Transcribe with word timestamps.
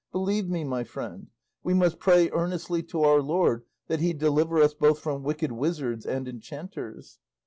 Believe 0.11 0.49
me, 0.49 0.63
my 0.63 0.83
friend, 0.83 1.27
we 1.61 1.75
must 1.75 1.99
pray 1.99 2.31
earnestly 2.31 2.81
to 2.81 3.03
our 3.03 3.21
Lord 3.21 3.65
that 3.85 3.99
he 3.99 4.13
deliver 4.13 4.59
us 4.59 4.73
both 4.73 4.97
from 4.97 5.21
wicked 5.21 5.51
wizards 5.51 6.07
and 6.07 6.27
enchanters." 6.27 7.19